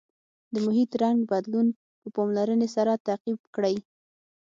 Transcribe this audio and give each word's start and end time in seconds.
د 0.53 0.55
محیط 0.65 0.91
رنګ 1.01 1.17
بدلون 1.31 1.67
په 2.01 2.07
پاملرنې 2.15 2.67
سره 2.75 3.01
تعقیب 3.07 3.39
کړئ. 3.55 3.75